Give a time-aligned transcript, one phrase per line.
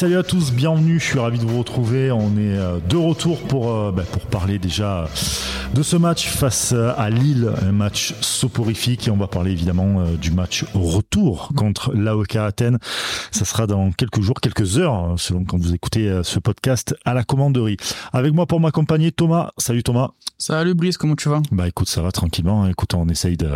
[0.00, 2.10] Salut à tous, bienvenue, je suis ravi de vous retrouver.
[2.10, 5.06] On est euh, de retour pour, euh, bah, pour parler déjà
[5.74, 10.16] de ce match face à Lille, un match soporifique et on va parler évidemment euh,
[10.16, 12.78] du match retour contre l'AOK Athènes.
[13.30, 17.22] Ça sera dans quelques jours, quelques heures, selon quand vous écoutez ce podcast à la
[17.22, 17.76] commanderie.
[18.14, 19.50] Avec moi pour m'accompagner Thomas.
[19.58, 20.12] Salut Thomas.
[20.38, 21.42] Salut Brice, comment tu vas?
[21.52, 22.66] Bah écoute, ça va tranquillement.
[22.68, 23.50] Écoute, on essaye de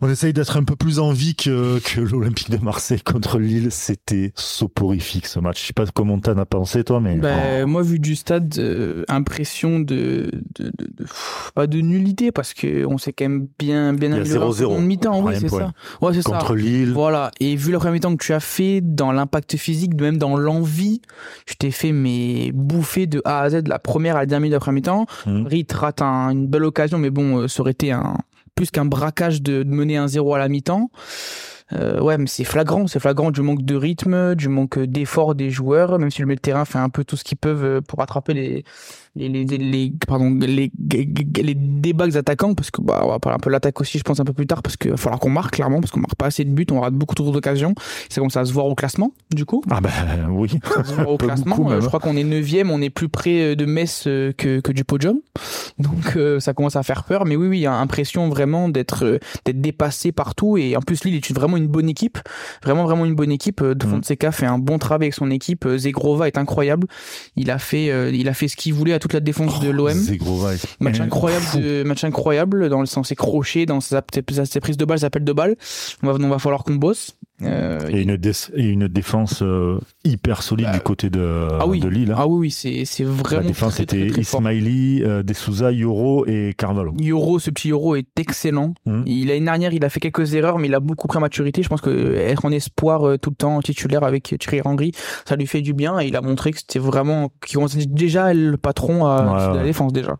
[0.00, 3.68] on essaye d'être un peu plus en vie que, que l'Olympique de Marseille contre Lille.
[3.70, 5.60] C'était soporifique ce match.
[5.60, 9.04] Je sais pas comment t'en as pensé toi, mais ben, moi vu du stade, euh,
[9.08, 11.06] impression de, de, de, de,
[11.54, 15.22] pas de nullité parce que on s'est quand même bien bien amélioré en mi-temps.
[15.22, 15.72] Oui, c'est ça.
[16.00, 16.30] Ouais, c'est ça.
[16.30, 16.92] Contre Lille.
[16.92, 17.30] Voilà.
[17.40, 21.02] Et vu le premier mi-temps que tu as fait dans l'impact physique, même dans l'envie,
[21.46, 24.42] je t'ai fait mes bouffées de A à Z de la première à la dernière
[24.42, 25.06] minute de premier mi-temps.
[25.26, 25.46] Mmh.
[25.46, 28.16] Rit rate une belle occasion, mais bon, euh, ça aurait été un
[28.60, 30.90] plus qu'un braquage de, mener un zéro à la mi-temps.
[31.72, 35.48] Euh, ouais, mais c'est flagrant, c'est flagrant du manque de rythme, du manque d'effort des
[35.48, 38.02] joueurs, même si le milieu terrain fait un peu tout ce qu'ils peuvent euh, pour
[38.02, 38.64] attraper les,
[39.16, 43.40] les, les, les, pardon, les, les débats attaquants, parce que bah, on va parler un
[43.40, 45.30] peu de l'attaque aussi, je pense, un peu plus tard, parce qu'il va falloir qu'on
[45.30, 47.74] marque, clairement, parce qu'on marque pas assez de buts, on rate beaucoup trop d'occasions.
[48.08, 49.64] Ça commence à se voir au classement, du coup.
[49.68, 49.90] Ah ben
[50.30, 50.58] oui.
[51.06, 51.80] au classement.
[51.80, 54.84] je crois qu'on est neuvième, on est plus près de Metz euh, que, que du
[54.84, 55.18] podium.
[55.78, 59.18] Donc ça commence à faire peur, mais oui, oui, il y a l'impression vraiment d'être
[59.44, 62.18] d'être dépassé partout, et en plus Lille est vraiment une bonne équipe,
[62.62, 63.62] vraiment vraiment une bonne équipe.
[63.62, 63.86] De.
[63.86, 65.66] Fonseca fait un bon travail avec son équipe.
[65.76, 66.86] Zegrova est incroyable.
[67.36, 69.98] Il a fait, il a fait ce qu'il voulait toute la défense de l'OM.
[70.78, 73.96] Match incroyable, de, match incroyable dans le sens ses crochets, dans ses,
[74.44, 75.56] ses prises de balles, ses appels de balles.
[76.02, 77.16] On va, on va falloir qu'on bosse.
[77.42, 78.18] Euh, et, une
[78.54, 81.80] et une défense euh, hyper solide bah, du côté de, ah oui.
[81.80, 82.12] de Lille.
[82.12, 82.16] Hein.
[82.18, 83.42] Ah oui, oui c'est, c'est vraiment.
[83.42, 85.22] La défense était Ismaili, euh,
[85.72, 86.94] Yoro et Carvalho.
[86.98, 88.74] Yoro, ce petit Yoro est excellent.
[88.86, 89.02] Mmh.
[89.06, 91.62] Il, l'année dernière, il a fait quelques erreurs, mais il a beaucoup pris en maturité.
[91.62, 94.92] Je pense que être en espoir euh, tout le temps titulaire avec Thierry Henry,
[95.24, 95.98] ça lui fait du bien.
[96.00, 99.92] Et il a montré que c'était vraiment, qu'il déjà le patron à ouais, la défense
[99.92, 100.16] déjà.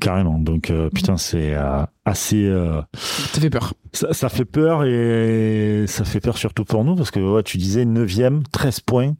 [0.00, 0.38] Carrément.
[0.38, 2.44] Donc, putain, c'est euh, assez.
[2.44, 3.74] Euh, ça fait peur.
[3.92, 7.58] Ça, ça, fait peur et ça fait peur surtout pour nous parce que ouais, tu
[7.58, 8.08] disais 9
[8.52, 9.14] 13 points.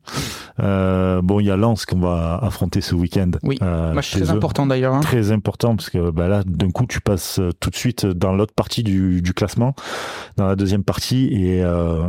[0.61, 3.31] Euh, bon, il y a Lens qu'on va affronter ce week-end.
[3.43, 4.95] Oui, match très important d'ailleurs.
[4.95, 5.01] Hein.
[5.01, 8.55] Très important parce que bah, là, d'un coup, tu passes tout de suite dans l'autre
[8.55, 9.75] partie du, du, classement,
[10.37, 11.61] dans la deuxième partie et,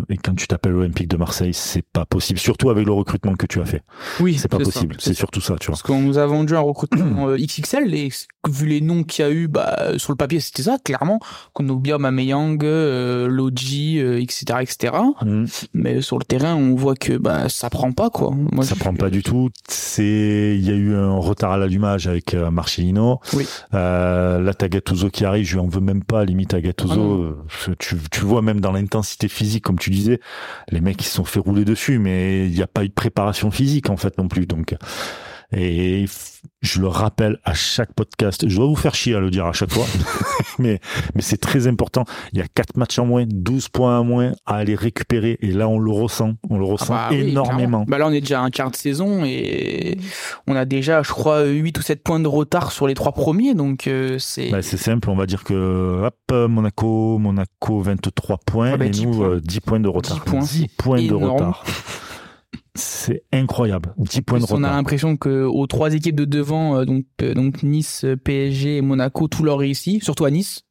[0.10, 2.40] et quand tu t'appelles Olympique de Marseille, c'est pas possible.
[2.40, 3.82] Surtout avec le recrutement que tu as fait.
[4.20, 4.98] Oui, c'est pas possible.
[5.00, 5.74] C'est surtout ça, tu vois.
[5.74, 8.10] Parce qu'on nous a vendu un recrutement XXL et
[8.50, 11.20] vu les noms qu'il y a eu, bah, sur le papier, c'était ça, clairement.
[11.54, 14.94] Konobia, Mameyang, euh, Loji, euh, etc., etc.
[15.24, 15.46] Mm.
[15.74, 18.32] Mais sur le terrain, on voit que, bah, ça prend pas, quoi.
[18.52, 19.50] Moi, ça prend pas du tout.
[19.68, 23.20] C'est, il y a eu un retard à l'allumage avec euh, Marcelino.
[23.34, 23.48] Oui.
[23.74, 27.36] Euh, là, t'as Gattuso qui arrive, je lui en veux même pas, limite à Gattuso.
[27.38, 30.20] Ah tu, tu vois même dans l'intensité physique, comme tu disais,
[30.70, 32.94] les mecs, ils se sont fait rouler dessus, mais il n'y a pas eu de
[32.94, 34.46] préparation physique, en fait, non plus.
[34.46, 34.76] Donc,
[35.54, 36.06] et
[36.62, 38.48] je le rappelle à chaque podcast.
[38.48, 39.86] Je dois vous faire chier à le dire à chaque fois.
[40.60, 40.80] mais,
[41.16, 42.06] mais c'est très important.
[42.32, 45.38] Il y a quatre matchs en moins, 12 points en moins à aller récupérer.
[45.42, 46.36] Et là, on le ressent.
[46.50, 47.86] On le ressent ah bah énormément.
[47.88, 49.98] bah là, on est déjà à un quart de saison et
[50.48, 53.54] on a déjà, je crois, 8 ou 7 points de retard sur les trois premiers.
[53.54, 54.52] Donc, euh, c'est.
[54.52, 55.10] Bah, c'est simple.
[55.10, 58.72] On va dire que, hop, Monaco, Monaco, 23 points.
[58.74, 59.40] Ah bah, et nous, points.
[59.44, 60.16] 10 points de retard.
[60.16, 60.40] 10 points.
[60.40, 61.64] 10 points de retard.
[62.76, 63.94] C'est incroyable.
[63.98, 64.60] 10 points de retard.
[64.60, 68.78] On a l'impression que aux trois équipes de devant, euh, donc, euh, donc Nice, PSG
[68.78, 70.62] et Monaco, tout leur réussit, surtout à Nice.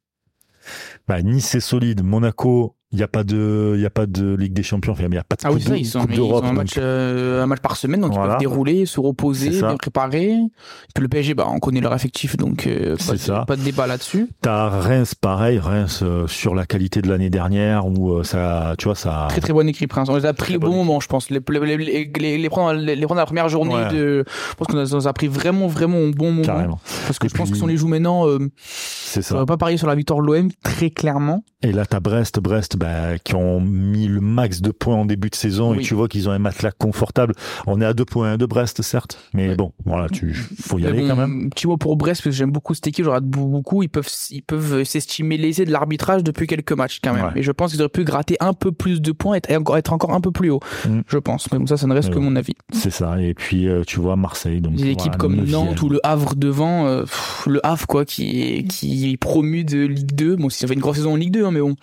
[1.07, 2.03] Bah, nice c'est solide.
[2.03, 4.91] Monaco, il n'y a pas de, il y a pas de Ligue des Champions.
[4.91, 6.51] Enfin, il n'y a pas de ah coupe, oui, ça, ils sont, ils ont un,
[6.51, 8.25] match, euh, un match par semaine, donc voilà.
[8.25, 10.31] ils peuvent dérouler, se reposer, bien préparer.
[10.31, 10.49] Et
[10.93, 13.87] puis le PSG, bah, on connaît leur effectif, donc euh, pas, de, pas, de, débat
[13.87, 14.27] là-dessus.
[14.41, 18.85] T'as Reims, pareil, Reims euh, sur la qualité de l'année dernière où euh, ça, tu
[18.85, 19.27] vois, ça.
[19.29, 20.09] Très très bonne équipe, Reims.
[20.09, 21.29] On les a pris au bon moment, je pense.
[21.29, 23.89] Les, les, les, les, les prendre, les, prendre la première journée ouais.
[23.89, 24.25] de.
[24.27, 26.43] Je pense qu'on a, on a pris vraiment vraiment au bon moment.
[26.43, 26.79] Carrément.
[27.05, 27.41] Parce que Et je puis...
[27.41, 28.25] pense que si on les joue maintenant,
[28.61, 29.35] c'est ça.
[29.35, 31.43] On va pas parier sur la victoire de l'OM très clairement.
[31.63, 35.29] Et là, t'as Brest, Brest, bah, qui ont mis le max de points en début
[35.29, 35.79] de saison oui.
[35.79, 37.33] et tu vois qu'ils ont un matelas confortable.
[37.67, 39.55] On est à deux points de Brest, certes, mais ouais.
[39.55, 41.49] bon, voilà, tu faut y mais aller bon, quand même.
[41.49, 43.83] Petit mot pour Brest parce que j'aime beaucoup cette équipe, j'en rate beaucoup.
[43.83, 47.25] Ils peuvent, ils peuvent s'estimer lésés de l'arbitrage depuis quelques matchs quand même.
[47.25, 47.39] Ouais.
[47.39, 50.13] Et je pense qu'ils auraient pu gratter un peu plus de points et être encore
[50.13, 51.01] un peu plus haut, mm.
[51.07, 51.51] je pense.
[51.51, 52.25] Mais bon, ça, ça ne reste mais que bon.
[52.25, 52.55] mon avis.
[52.73, 53.21] C'est ça.
[53.21, 56.87] Et puis euh, tu vois Marseille, donc des équipes comme Nantes ou le Havre devant,
[56.87, 60.35] euh, pff, le Havre quoi, qui est qui est promu de Ligue 2.
[60.37, 61.75] Bon, si ça fait une grosse saison en Ligue 2, hein, mais bon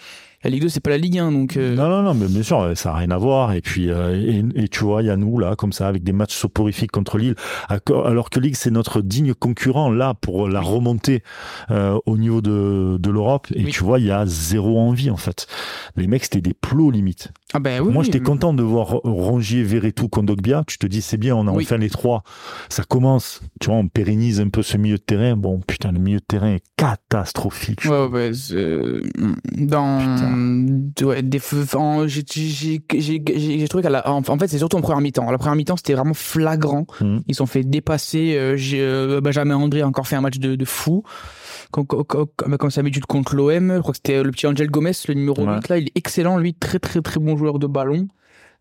[0.45, 1.57] La Ligue 2, c'est pas la Ligue 1, donc.
[1.57, 3.53] Non, non, non, mais bien sûr, ça n'a rien à voir.
[3.53, 6.13] Et puis, et, et, tu vois, il y a nous là, comme ça, avec des
[6.13, 7.35] matchs soporifiques contre Lille,
[7.69, 11.23] alors que Ligue, c'est notre digne concurrent là pour la remontée
[11.71, 13.49] au niveau de, de l'Europe.
[13.55, 15.47] Et tu vois, il y a zéro envie en fait.
[15.97, 17.33] Les mecs, c'était des plots limite.
[17.55, 20.65] Ah ben oui, Moi, j'étais content de voir Rongier, Verretou, Kondogbia.
[20.67, 22.23] Tu te dis, c'est bien, on a enfin les trois.
[22.69, 25.35] Ça commence, tu vois, on pérennise un peu ce milieu de terrain.
[25.35, 27.87] Bon, putain, le milieu de terrain est catastrophique.
[27.87, 28.33] Ouais, ouais,
[29.57, 30.28] dans,
[31.03, 31.23] ouais,
[32.07, 35.31] j'ai trouvé la, en, fait, c'est surtout en première mi-temps.
[35.31, 36.87] La première mi-temps, c'était vraiment flagrant.
[37.01, 37.19] Mmh.
[37.27, 38.37] Ils sont fait dépasser.
[38.37, 41.03] Euh, euh, Benjamin André a encore fait un match de, de fou
[41.71, 43.75] comme, sa habitude contre l'OM.
[43.75, 45.79] Je crois que c'était le petit Angel Gomez, le numéro 8 là.
[45.79, 48.09] Il est excellent, lui, très très très bon joueur de ballon.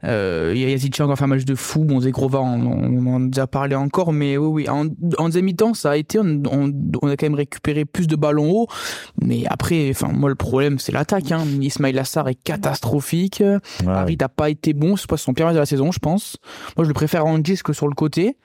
[0.03, 1.83] Euh, Yazid a encore fait un match de fou.
[1.83, 4.69] Bon, Zegrova, on, on, en a déjà parlé encore, mais oui, oui.
[4.69, 4.85] En,
[5.17, 8.67] en deuxième mi-temps, ça a été, on, a quand même récupéré plus de ballons hauts.
[9.21, 11.31] Mais après, enfin, moi, le problème, c'est l'attaque.
[11.31, 11.43] Hein.
[11.61, 13.41] Ismail Assar est catastrophique.
[13.85, 14.15] Ouais.
[14.17, 14.95] N'a pas été bon.
[14.95, 16.37] C'est pas son pire match de la saison, je pense.
[16.75, 18.37] Moi, je le préfère en que sur le côté,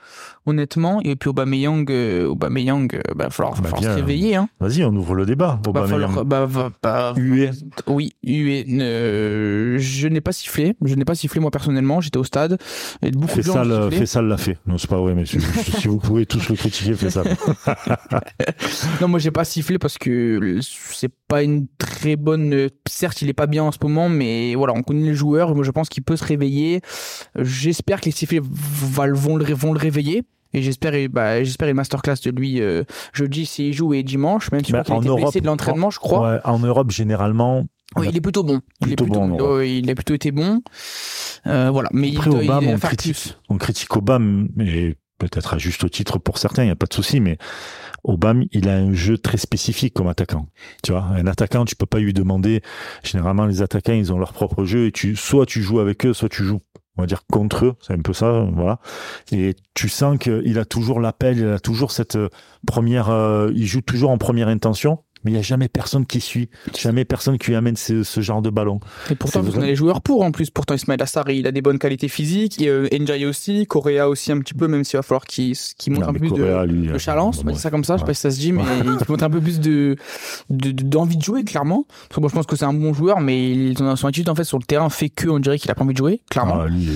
[0.46, 1.00] honnêtement.
[1.02, 4.36] Et puis Aubameyang, euh, Aubameyang, euh, bah, falloir, bah, falloir se réveiller.
[4.36, 4.48] Hein.
[4.60, 5.60] Vas-y, on ouvre le débat.
[5.66, 6.24] Aubameyang.
[6.24, 7.50] Bah, bah, bah, Hué.
[7.86, 8.64] Oui, Hué.
[8.80, 10.74] Euh, je n'ai pas sifflé.
[10.84, 12.00] Je n'ai pas sifflé moi personnellement.
[12.00, 12.58] J'étais au stade.
[13.02, 14.58] Et beaucoup de gens l'a fait.
[14.66, 17.22] Non, c'est pas vrai, mais si, si vous pouvez tous le critiquer, ça.
[19.00, 22.68] non, moi j'ai pas sifflé parce que c'est pas une très bonne.
[22.88, 25.54] Certes, il est pas bien en ce moment, mais voilà, on connaît les joueurs.
[25.54, 26.80] Moi, je pense qu'il peut se réveiller.
[27.36, 30.24] J'espère que les sifflets vont le, vont le réveiller.
[30.54, 32.84] Et j'espère, bah, j'espère une masterclass de lui euh,
[33.14, 36.32] jeudi s'il joue et dimanche, même si bah, il a été de l'entraînement, je crois.
[36.32, 37.64] Ouais, en Europe, généralement.
[37.96, 38.60] Oui, il est plutôt bon.
[38.80, 40.62] Plutôt il, est plutôt, bon, il a plutôt été bon.
[41.46, 41.88] Euh, voilà.
[41.92, 46.38] Mais Après, il, Obama, on, critique, on critique Obama, mais peut-être à juste titre pour
[46.38, 47.38] certains, il n'y a pas de souci, mais
[48.04, 50.48] Obama, il a un jeu très spécifique comme attaquant.
[50.82, 52.62] Tu vois, un attaquant, tu peux pas lui demander.
[53.04, 56.12] Généralement, les attaquants, ils ont leur propre jeu et tu, soit tu joues avec eux,
[56.12, 56.60] soit tu joues
[56.96, 58.78] on va dire contre eux, c'est un peu ça, voilà.
[59.30, 62.28] Et tu sens qu'il a toujours l'appel, il a toujours cette euh,
[62.66, 66.20] première, euh, il joue toujours en première intention mais il n'y a jamais personne qui
[66.20, 68.80] suit, jamais personne qui lui amène ce, ce genre de ballon.
[69.10, 70.50] Et pourtant, vous avez les joueurs pour en plus.
[70.50, 72.60] Pourtant, Ismail Assari, il a des bonnes qualités physiques.
[72.60, 75.90] Et euh, Njai aussi, Correa aussi un petit peu, même s'il va falloir qu'il qu
[75.90, 77.42] montre un peu plus de, lui, de chalance.
[77.56, 77.98] Ça comme ça, ouais.
[77.98, 79.96] je sais pas si ça se dit, mais il montre un peu plus de
[80.50, 81.86] d'envie de, de, jouer, clairement.
[82.08, 84.44] Parce que moi, je pense que c'est un bon joueur, mais son attitude en fait
[84.44, 86.60] sur le terrain fait que on dirait qu'il a pas envie de jouer, clairement.
[86.60, 86.88] Ah, lui,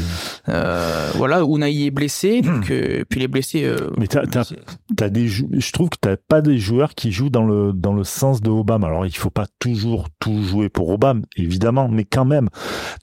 [0.49, 3.65] euh, voilà, Unai est blessé, donc euh, puis il est blessé.
[3.65, 7.73] Euh, mais t'as des, je trouve que t'as pas des joueurs qui jouent dans le
[7.73, 8.87] dans le sens de Obama.
[8.89, 12.49] Alors, il faut pas toujours tout jouer pour Obama, évidemment, mais quand même,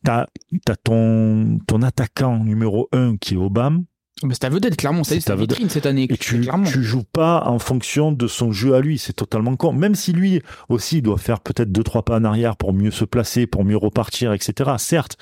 [0.04, 0.26] t'as
[0.68, 3.80] as ton, ton attaquant numéro un qui est Obama.
[4.22, 5.04] Mais c'est à vedette, clairement.
[5.04, 6.08] C'est ta vitrine cette année.
[6.10, 8.98] Et tu, tu joues pas en fonction de son jeu à lui.
[8.98, 9.74] C'est totalement con.
[9.74, 13.06] Même si lui aussi doit faire peut-être deux, trois pas en arrière pour mieux se
[13.06, 14.72] placer, pour mieux repartir, etc.
[14.78, 15.18] Certes.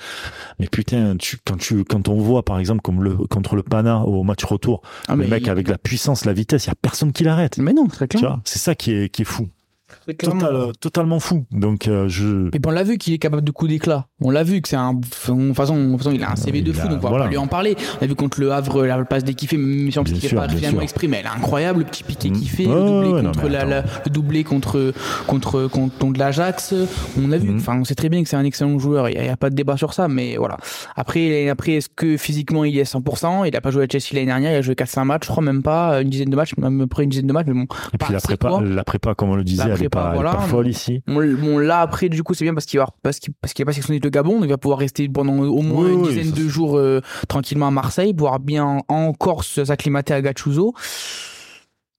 [0.60, 4.02] Mais putain, tu, quand tu, quand on voit, par exemple, comme le, contre le Pana
[4.02, 7.12] au match retour, ah, le mec avec la puissance, la vitesse, il y a personne
[7.12, 7.58] qui l'arrête.
[7.58, 8.40] Mais non, très clair.
[8.44, 9.48] C'est ça qui est, qui est fou.
[10.18, 11.44] Total, totalement fou.
[11.50, 12.48] Donc euh, je.
[12.52, 14.06] Mais bon, on l'a vu qu'il est capable de coups d'éclat.
[14.20, 14.94] On l'a vu que c'est un.
[14.94, 17.46] De toute façon, il a un CV de fou, donc on va pas lui en
[17.46, 17.76] parler.
[18.00, 20.80] On a vu contre le Havre la passe fait, même si on ne pas finalement
[20.80, 21.18] exprimé.
[21.18, 24.92] Elle est incroyable, le petit piqué qu'il fait, le doublé contre la, le doublé contre
[25.26, 26.74] contre contre, l'Ajax.
[27.18, 27.50] On a vu.
[27.50, 27.62] Mm.
[27.68, 29.08] On sait très bien que c'est un excellent joueur.
[29.08, 30.56] Il y, a, pas de débat sur ça, mais voilà.
[30.96, 34.08] Après, après, est-ce que physiquement il est à 100% Il a pas joué à Chelsea
[34.12, 34.52] l'année dernière.
[34.52, 37.04] Il a joué 4-5 matchs, je crois même pas une dizaine de matchs, même près
[37.04, 37.46] une dizaine de matchs.
[37.46, 37.66] Mais bon.
[37.92, 40.68] Et puis la prépa, la prépa, comme on le disait, est pas, voilà, pas folle
[40.68, 41.02] ici.
[41.06, 44.00] Bon, là après, du coup, c'est bien parce qu'il parce qu'il qu'il a pas sectionné
[44.02, 47.00] le Gabon, donc il va pouvoir rester pendant au moins une dizaine de jours euh,
[47.28, 50.74] tranquillement à Marseille, pouvoir bien encore s'acclimater à Gattuso.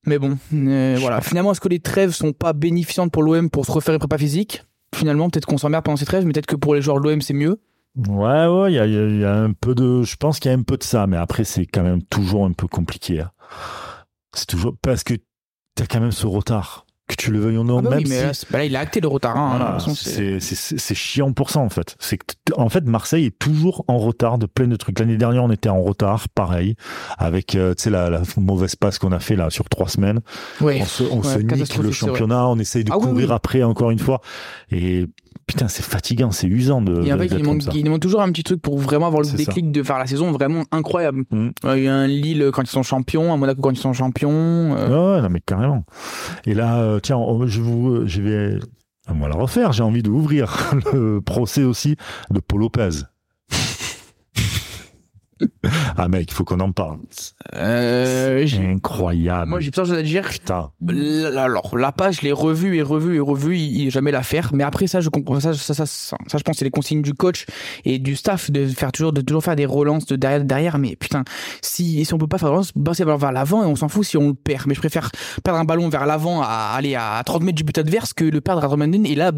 [0.06, 1.20] Mais bon, euh, voilà.
[1.20, 4.18] Finalement, est-ce que les trêves sont pas bénéficiantes pour l'OM pour se refaire une prépa
[4.18, 4.64] physique?
[4.94, 7.20] Finalement, peut-être qu'on s'emmerde pendant ces trêves, mais peut-être que pour les joueurs de l'OM,
[7.20, 7.60] c'est mieux.
[8.08, 10.58] Ouais, ouais, il y a, y a, un peu de, je pense qu'il y a
[10.58, 13.20] un peu de ça, mais après, c'est quand même toujours un peu compliqué.
[13.20, 13.30] Hein.
[14.34, 15.14] C'est toujours parce que
[15.76, 18.04] t'as quand même ce retard que tu le veuilles ou non, ah bah même oui,
[18.08, 18.46] mais si...
[18.50, 19.36] là, là, il a acté le retard.
[19.36, 19.94] Hein, voilà,
[20.38, 21.96] c'est chiant pour ça en fait.
[21.98, 22.18] C'est
[22.56, 24.98] en fait Marseille est toujours en retard de plein de trucs.
[24.98, 26.76] L'année dernière, on était en retard, pareil,
[27.18, 30.20] avec euh, tu sais la, la, mauvaise passe qu'on a fait là sur trois semaines.
[30.60, 30.78] Oui.
[30.80, 33.32] On se, on ouais, se nique le championnat, on essaye de ah, courir oui, oui.
[33.32, 34.20] après encore une fois.
[34.70, 35.06] Et
[35.46, 37.04] putain, c'est fatigant, c'est usant de.
[37.04, 39.28] Et en fait, il manque, il manque toujours un petit truc pour vraiment avoir le
[39.28, 39.70] déclic ça.
[39.70, 41.24] de faire la saison vraiment incroyable.
[41.30, 41.48] Mmh.
[41.76, 44.30] Il y a un Lille quand ils sont champions, un Monaco quand ils sont champions.
[44.76, 45.16] Euh...
[45.16, 45.84] Ouais, non mais carrément.
[46.46, 48.58] Et là, euh, tiens, je vous, je vais,
[49.08, 49.72] on va la refaire.
[49.72, 51.96] J'ai envie d'ouvrir le procès aussi
[52.30, 52.90] de Paul Lopez.
[55.96, 56.98] ah mec, il faut qu'on en parle.
[57.54, 59.50] Euh, Incroyable.
[59.50, 60.28] moi, j'ai choses à dire.
[60.28, 60.70] Putain.
[61.36, 64.50] Alors, la page, je l'ai revue et revue et revue, il jamais l'affaire.
[64.54, 67.02] Mais après ça, je comprends ça, ça, ça, ça, ça, je pense, c'est les consignes
[67.02, 67.46] du coach
[67.84, 70.78] et du staff de faire toujours, de toujours faire des relances de derrière, derrière.
[70.78, 71.24] Mais putain,
[71.62, 73.76] si, si on peut pas faire de relance, passer le ballon vers l'avant et on
[73.76, 74.66] s'en fout si on le perd.
[74.66, 75.10] Mais je préfère
[75.42, 78.40] perdre un ballon vers l'avant à aller à 30 mètres du but adverse que le
[78.40, 79.06] perdre à Romanen.
[79.06, 79.32] Et là,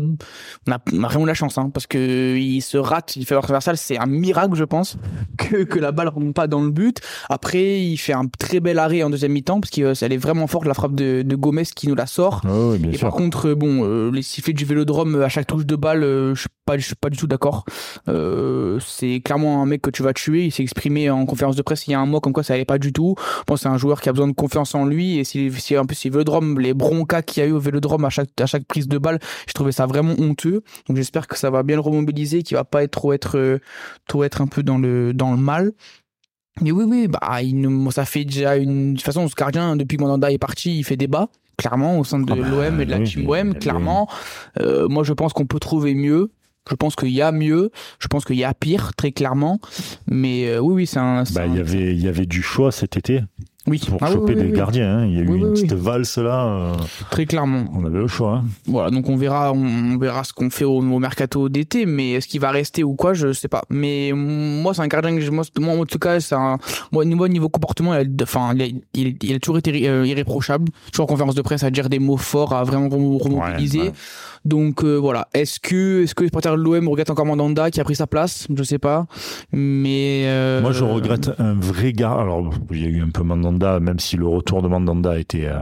[0.66, 3.76] on a, vraiment la chance, hein, parce que il se rate, il fait la transversale,
[3.76, 4.96] c'est un miracle, je pense,
[5.38, 7.00] que, que la balle remonte pas dans le but.
[7.28, 10.66] Après, il fait un très bel arrêt en deuxième mi-temps, parce qu'elle est vraiment forte,
[10.66, 12.43] la frappe de, de Gomez qui nous la sort.
[12.49, 13.09] Oh, oui, bien Et sûr.
[13.09, 16.00] par contre, euh, bon, euh, les sifflets du vélodrome euh, à chaque touche de balle,
[16.02, 17.64] je suis pas, je suis pas du tout d'accord.
[18.08, 20.44] Euh, c'est clairement un mec que tu vas tuer.
[20.44, 22.54] Il s'est exprimé en conférence de presse il y a un mois comme quoi ça
[22.54, 23.14] allait pas du tout.
[23.18, 25.18] Je pense que c'est un joueur qui a besoin de confiance en lui.
[25.18, 28.04] Et si, si en plus si vélodrome, les broncas qu'il y a eu au vélodrome
[28.04, 30.62] à chaque, à chaque prise de balle, je trouvais ça vraiment honteux.
[30.88, 33.61] Donc j'espère que ça va bien le remobiliser, qu'il va pas être trop être,
[34.08, 35.73] trop être un peu dans le, dans le mal.
[36.62, 39.99] Mais oui, oui, bah, il ça fait déjà une, de toute façon, ce gardien, depuis
[39.99, 41.28] que Mandanda est parti, il fait débat.
[41.58, 44.08] Clairement, au sein de Ah bah, l'OM et de la oui, team OM, clairement.
[44.61, 46.30] Euh, moi, je pense qu'on peut trouver mieux.
[46.68, 47.70] Je pense qu'il y a mieux.
[47.99, 49.61] Je pense qu'il y a pire, très clairement.
[50.06, 51.25] Mais euh, oui, oui, c'est un.
[51.35, 53.23] Bah, il y avait, il y avait du choix cet été
[53.68, 53.80] oui.
[53.88, 54.99] pour Ah choper oui, des gardiens.
[54.99, 55.06] hein.
[55.06, 56.46] Il y a eu une petite valse là.
[56.46, 56.73] euh,
[57.11, 57.64] Très clairement.
[57.75, 58.37] on avait le choix.
[58.37, 58.44] hein.
[58.66, 62.28] Voilà, donc on verra, on, verra ce qu'on fait au, au mercato d'été, mais est-ce
[62.28, 63.62] qu'il va rester ou quoi, je sais pas.
[63.70, 66.58] Mais moi, c'est un gardien que je, moi, moi, en tout cas, c'est un,
[66.92, 70.06] moi, niveau, niveau comportement, il a, enfin, il a, il, il a toujours été euh,
[70.06, 70.70] irréprochable.
[70.92, 73.78] Toujours en conférence de presse à dire des mots forts, à vraiment remo- remobiliser.
[73.80, 73.92] Ouais, ouais.
[74.46, 75.28] Donc euh, voilà.
[75.34, 78.06] Est-ce que, est-ce que les supporters de l'OM regrettent encore Mandanda qui a pris sa
[78.06, 78.46] place?
[78.54, 79.06] Je sais pas.
[79.52, 82.12] Mais euh, Moi, je regrette un vrai gars.
[82.12, 85.18] Alors, il y a eu un peu Mandanda, même si le retour de Mandanda a
[85.18, 85.58] été euh,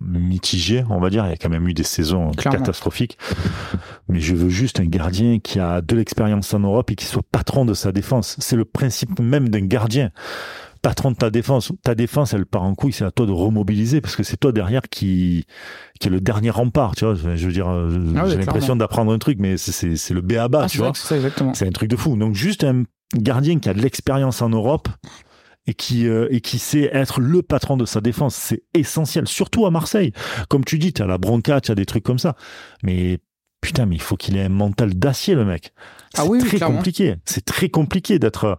[0.00, 1.24] mitigé, on va dire.
[1.26, 2.58] Il y a quand même eu des saisons Clairement.
[2.60, 3.16] catastrophiques.
[4.08, 7.22] Mais je veux juste un gardien qui a de l'expérience en Europe et qui soit
[7.32, 8.36] patron de sa défense.
[8.40, 10.10] C'est le principe même d'un gardien.
[10.82, 11.72] Patron de ta défense.
[11.82, 12.92] Ta défense, elle part en couille.
[12.92, 15.44] C'est à toi de remobiliser parce que c'est toi derrière qui,
[16.00, 16.94] qui est le dernier rempart.
[16.96, 20.10] Tu vois, je veux dire, euh, Ah oui, j'ai l'impression d'apprendre un truc, mais c'est-
[20.14, 20.88] le B à bas, ah, tu c'est vois.
[21.54, 22.16] C'est un truc de fou.
[22.16, 22.84] Donc juste un
[23.16, 24.88] gardien qui a de l'expérience en Europe
[25.66, 29.28] et qui euh, et qui sait être le patron de sa défense, c'est essentiel.
[29.28, 30.12] Surtout à Marseille,
[30.48, 32.36] comme tu dis, tu as la bronca, tu as des trucs comme ça.
[32.82, 33.18] Mais
[33.60, 35.72] putain, mais il faut qu'il ait un mental d'acier, le mec.
[36.14, 36.76] C'est Ah oui, oui, très clairement.
[36.76, 37.16] compliqué.
[37.24, 38.54] C'est très compliqué d'être euh,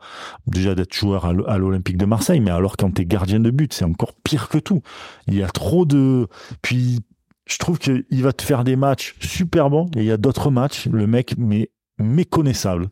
[0.47, 3.85] déjà d'être joueur à l'Olympique de Marseille, mais alors quand t'es gardien de but, c'est
[3.85, 4.81] encore pire que tout.
[5.27, 6.27] Il y a trop de.
[6.61, 6.99] Puis
[7.47, 10.51] je trouve qu'il va te faire des matchs super bons et il y a d'autres
[10.51, 12.89] matchs, le mec mais méconnaissable.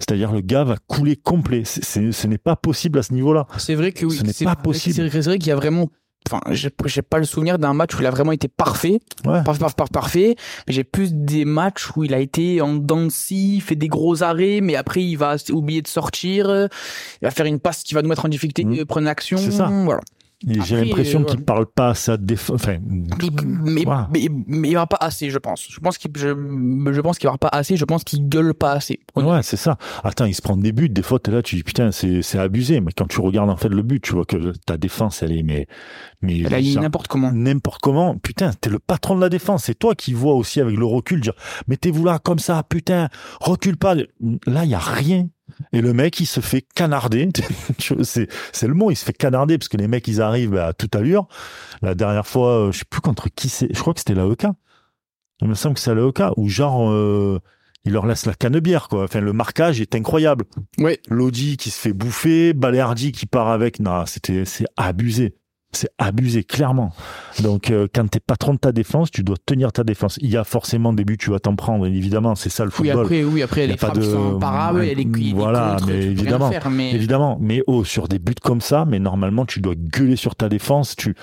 [0.00, 1.62] C'est-à-dire le gars va couler complet.
[1.64, 3.46] C'est- c'est- ce n'est pas possible à ce niveau-là.
[3.58, 4.16] C'est vrai que oui.
[4.16, 4.94] Ce n'est c'est pas vrai- possible.
[4.96, 5.88] C'est vrai, c'est vrai qu'il y a vraiment.
[6.26, 8.98] Enfin, j'ai j'ai pas le souvenir d'un match où il a vraiment été parfait.
[9.26, 9.42] Ouais.
[9.44, 10.36] Parfait, parfait, parfait, parfait.
[10.66, 12.78] Mais j'ai plus des matchs où il a été en
[13.10, 16.48] scie, fait des gros arrêts, mais après il va oublier de sortir.
[17.20, 18.78] Il va faire une passe qui va nous mettre en difficulté, Mhm.
[18.80, 19.36] euh, prendre l'action.
[19.36, 19.66] C'est ça.
[19.70, 20.00] Voilà.
[20.46, 21.44] J'ai l'impression euh, qu'il ouais.
[21.44, 22.56] parle pas à sa défense.
[22.56, 25.66] Enfin, Mais, mais, mais, mais il aura pas assez, je pense.
[25.70, 27.76] Je pense qu'il, je, je pense qu'il aura pas assez.
[27.76, 29.00] Je pense qu'il gueule pas assez.
[29.16, 29.76] Ouais, c'est ça.
[30.02, 30.88] Attends, il se prend des buts.
[30.88, 32.80] Des fois, t'es là, tu dis putain, c'est c'est abusé.
[32.80, 35.42] Mais quand tu regardes en fait le but, tu vois que ta défense, elle est
[35.42, 35.66] mais
[36.22, 37.32] mais Elle a n'importe comment.
[37.32, 38.16] n'importe comment.
[38.16, 39.64] Putain, t'es le patron de la défense.
[39.64, 41.34] C'est toi qui vois aussi avec le recul dire
[41.68, 43.08] mettez-vous là comme ça, putain,
[43.40, 43.94] recule pas.
[43.94, 45.28] Là, il y a rien.
[45.72, 47.28] Et le mec, il se fait canarder.
[48.02, 48.90] C'est c'est le mot.
[48.90, 51.26] Il se fait canarder parce que les mecs, ils arrivent à toute allure.
[51.82, 53.68] La dernière fois, euh, je sais plus contre qui c'est.
[53.74, 54.46] Je crois que c'était l'AEK.
[55.40, 56.90] Il me semble que c'est l'AEK où genre.
[56.90, 57.40] euh,
[57.86, 59.04] il leur laisse la canebière, quoi.
[59.04, 60.46] Enfin, le marquage est incroyable.
[60.78, 61.00] Ouais.
[61.10, 63.78] Lodi qui se fait bouffer, Balerdi qui part avec.
[63.78, 65.34] Non, c'était, c'est abusé.
[65.74, 66.92] C'est abusé, clairement.
[67.42, 70.18] Donc, euh, quand t'es patron de ta défense, tu dois tenir ta défense.
[70.20, 72.34] Il y a forcément des buts, tu vas t'en prendre, évidemment.
[72.36, 73.04] C'est ça le Oui, football.
[73.04, 75.76] après, oui, après, Y a les frappes de- sont imparables, il y a les Voilà,
[75.86, 76.50] mais évidemment.
[76.50, 76.92] Faire, mais...
[76.92, 80.48] Évidemment, mais oh, sur des buts comme ça, mais normalement, tu dois gueuler sur ta
[80.48, 80.94] défense.
[80.96, 81.14] Tu,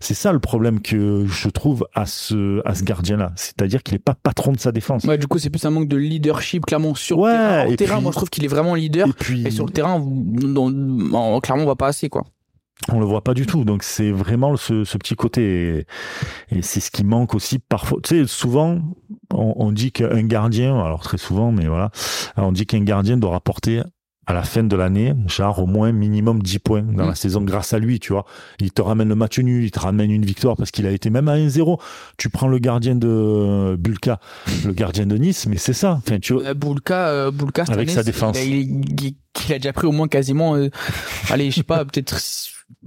[0.00, 3.32] c'est ça le problème que je trouve à ce, à ce gardien-là.
[3.36, 5.04] C'est-à-dire qu'il est pas patron de sa défense.
[5.04, 7.66] Ouais, du coup, c'est plus un manque de leadership, clairement, sur Ouais, le terrain.
[7.72, 9.06] Au terrain, puis- moi, je trouve qu'il est vraiment leader.
[9.06, 12.24] Et puis, Et sur le terrain, on- on- on- clairement, on va pas assez, quoi.
[12.90, 13.64] On le voit pas du tout.
[13.64, 15.86] Donc c'est vraiment ce, ce petit côté
[16.50, 17.98] et, et c'est ce qui manque aussi parfois.
[18.02, 18.80] Tu sais, souvent
[19.32, 21.90] on, on dit qu'un gardien, alors très souvent, mais voilà,
[22.36, 23.82] on dit qu'un gardien doit rapporter
[24.24, 27.72] à la fin de l'année, genre au moins minimum 10 points dans la saison grâce
[27.72, 28.24] à lui, tu vois.
[28.60, 31.10] Il te ramène le match nul, il te ramène une victoire parce qu'il a été
[31.10, 31.80] même à 1-0.
[32.18, 34.20] Tu prends le gardien de Bulka,
[34.64, 35.98] le gardien de Nice, mais c'est ça.
[36.06, 38.36] Enfin, tu vois, Euh, Boulka, euh, cette Avec année, sa défense.
[38.38, 39.16] Il a, il- il-
[39.48, 40.68] il a déjà pris au moins quasiment, euh,
[41.30, 42.16] allez, je sais pas, peut-être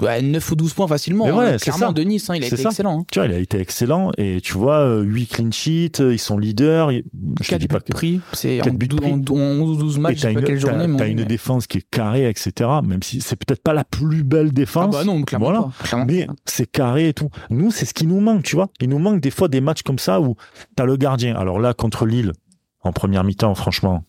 [0.01, 1.25] ouais, 9 ou 12 points facilement.
[1.39, 1.57] Hein.
[1.57, 2.69] Clairement, de Nice, hein, il a été ça.
[2.69, 2.99] excellent.
[3.01, 3.05] hein.
[3.11, 6.19] Tu vois, il a été excellent et tu vois, euh, 8 clean sheets, euh, ils
[6.19, 6.91] sont leaders.
[6.91, 6.99] Je
[7.43, 8.21] te 4 dis pas que pris.
[8.33, 9.11] C'est en, buts 12 pris.
[9.11, 10.97] en 11 ou 12 Et matchs, je t'as sais pas une, quelle journée.
[10.97, 12.69] t'as- mais une défense qui est carrée, etc.
[12.83, 14.93] Même si c'est peut-être pas la plus belle Ah défense.
[14.95, 15.61] bah non, clairement Voilà.
[15.63, 15.83] pas.
[15.83, 17.29] Clairement Mais c'est carré et tout.
[17.49, 18.69] Nous, c'est ce qui nous manque, tu vois.
[18.81, 20.35] Il nous manque des fois des matchs comme ça où
[20.75, 21.35] t'as le gardien.
[21.35, 22.31] Alors là, contre Lille,
[22.81, 24.03] en première mi-temps, franchement,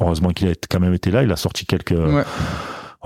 [0.00, 1.22] heureusement qu'il a quand même été là.
[1.22, 1.90] Il a sorti quelques.
[1.92, 2.22] Ouais.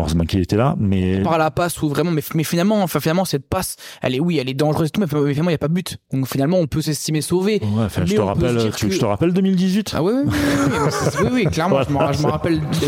[0.01, 0.75] Heureusement qu'il était là.
[0.79, 4.21] Mais Par la passe ou vraiment, mais, mais finalement, enfin, finalement, cette passe, elle est,
[4.21, 5.99] oui, elle est dangereuse et tout, mais finalement, il n'y a pas de but.
[6.13, 7.61] Donc finalement, on peut s'estimer sauvé.
[7.63, 10.33] ouais, enfin, je te rappelle, tu que je te rappelle 2018 Ah oui, oui, oui,
[10.33, 12.61] oui, oui, oui, clairement, Voilà, je c'est- rappelle.
[12.83, 12.87] euh,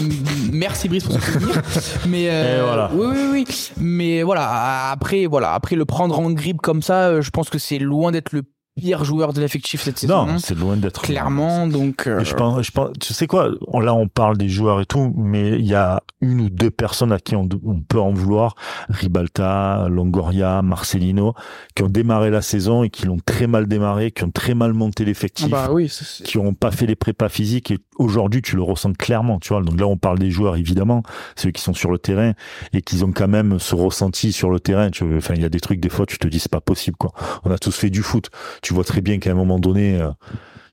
[0.52, 1.62] Merci Brice pour ce souvenir.
[2.08, 2.90] Mais euh, voilà.
[2.94, 3.70] oui, oui, oui.
[3.78, 7.58] Mais voilà, après, voilà, après le prendre en grippe comme ça, euh, je pense que
[7.58, 8.42] c'est loin d'être le
[8.76, 10.26] pire joueur de l'effectif cette saison.
[10.26, 11.02] Non, c'est loin d'être.
[11.02, 11.66] clairement.
[11.66, 13.50] Donc, euh, je pense, je pense, tu sais quoi,
[13.80, 17.12] là on parle des joueurs et tout, mais il y a une ou deux personnes
[17.12, 18.54] à qui on, on peut en vouloir,
[18.88, 21.34] Ribalta, Longoria, Marcelino,
[21.74, 24.72] qui ont démarré la saison et qui l'ont très mal démarré, qui ont très mal
[24.72, 25.90] monté ah l'effectif, bah oui,
[26.24, 29.62] qui ont pas fait les prépas physiques et aujourd'hui tu le ressens clairement, tu vois.
[29.62, 31.02] Donc là on parle des joueurs évidemment,
[31.36, 32.32] ceux qui sont sur le terrain
[32.72, 34.90] et qui ont quand même ce ressenti sur le terrain.
[34.90, 36.96] Tu enfin il y a des trucs des fois tu te dis c'est pas possible
[36.96, 37.12] quoi.
[37.44, 38.30] On a tous fait du foot,
[38.62, 40.08] tu vois très bien qu'à un moment donné euh,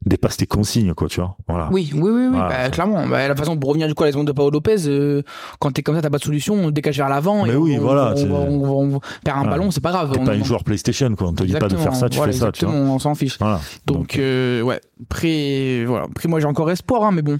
[0.05, 1.35] dépasse tes consignes quoi, tu vois.
[1.47, 1.67] Voilà.
[1.71, 2.47] Oui, oui, oui, oui Voilà.
[2.47, 3.05] bah, clairement.
[3.07, 5.23] Bah, la façon pour revenir du coup à la seconde de Paolo Lopez, euh,
[5.59, 7.43] quand t'es comme ça, t'as pas de solution, on dégage vers l'avant.
[7.45, 9.49] Mais et oui, on, voilà, On, on, perdre un Voilà.
[9.57, 10.11] ballon, c'est pas grave.
[10.13, 12.17] T'es pas un on- joueur PlayStation quoi, on te dit pas de faire ça, tu
[12.19, 12.73] Exactement, fais voilà, ça, tu vois.
[12.75, 13.37] On s'en fiche.
[13.39, 13.59] Voilà.
[13.87, 14.79] Donc, euh, ouais.
[15.03, 16.05] Après, voilà.
[16.05, 17.37] Après, moi, j'ai encore espoir, hein, mais bon.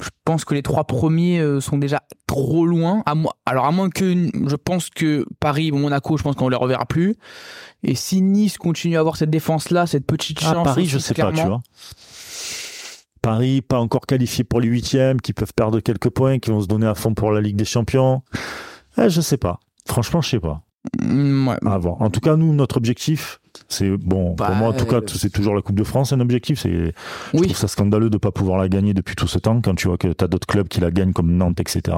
[0.00, 3.02] Je pense que les trois premiers euh, sont déjà trop loin.
[3.06, 6.56] À moi, alors, à moins que, je pense que Paris Monaco, je pense qu'on les
[6.56, 7.16] reverra plus.
[7.82, 10.64] Et si Nice continue à avoir cette défense-là, cette petite Ah, chance.
[10.64, 11.60] Paris, aussi, je sais pas, tu vois.
[13.22, 16.66] Paris, pas encore qualifié pour les huitièmes, qui peuvent perdre quelques points, qui vont se
[16.66, 18.22] donner à fond pour la Ligue des Champions.
[18.96, 19.60] Eh, je sais pas.
[19.86, 20.62] Franchement, je sais pas.
[21.02, 21.56] Mm, ouais.
[21.78, 22.00] Voir.
[22.00, 24.34] En tout cas, nous, notre objectif, c'est bon.
[24.34, 26.60] Bah, pour moi, en tout cas, c'est toujours la Coupe de France, un objectif.
[26.60, 26.92] C'est, je
[27.34, 27.42] Oui.
[27.48, 29.98] trouve ça scandaleux de pas pouvoir la gagner depuis tout ce temps, quand tu vois
[29.98, 31.96] que t'as d'autres clubs qui la gagnent comme Nantes, etc.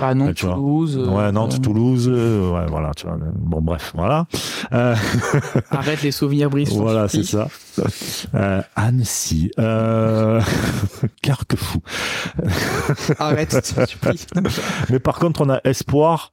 [0.00, 0.56] Ah, tu vois.
[0.56, 0.98] Toulouse.
[0.98, 3.16] euh, ouais, Nantes, euh, Toulouse, euh, ouais, voilà, tu vois.
[3.34, 4.26] Bon, bref, voilà.
[4.74, 4.94] Euh,
[5.70, 7.48] Arrête les souvenirs, t'en Voilà, c'est ça.
[8.34, 9.50] Euh, Annecy.
[9.58, 10.40] Euh...
[11.22, 11.78] Carquefou.
[13.18, 14.26] Arrête, t'en supplie.
[14.90, 16.32] Mais par contre, on a espoir